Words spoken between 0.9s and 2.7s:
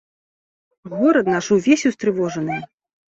Горад наш увесь устрывожаны.